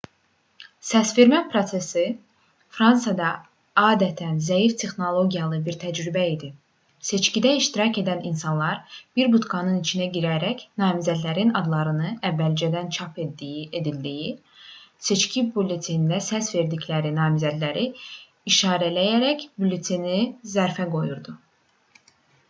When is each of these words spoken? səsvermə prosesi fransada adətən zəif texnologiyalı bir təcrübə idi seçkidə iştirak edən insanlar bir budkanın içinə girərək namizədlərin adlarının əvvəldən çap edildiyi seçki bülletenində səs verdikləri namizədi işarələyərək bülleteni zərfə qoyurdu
səsvermə 0.89 1.39
prosesi 1.49 2.03
fransada 2.77 3.25
adətən 3.81 4.39
zəif 4.47 4.71
texnologiyalı 4.83 5.59
bir 5.67 5.75
təcrübə 5.83 6.23
idi 6.29 6.49
seçkidə 7.09 7.51
iştirak 7.57 7.99
edən 8.03 8.23
insanlar 8.31 8.97
bir 9.19 9.29
budkanın 9.35 9.77
içinə 9.81 10.07
girərək 10.17 10.65
namizədlərin 10.85 11.53
adlarının 11.61 12.17
əvvəldən 12.31 12.89
çap 12.97 13.21
edildiyi 13.27 14.33
seçki 15.11 15.45
bülletenində 15.59 16.21
səs 16.31 16.51
verdikləri 16.59 17.15
namizədi 17.19 17.87
işarələyərək 18.55 19.45
bülleteni 19.61 20.19
zərfə 20.55 20.93
qoyurdu 20.97 21.39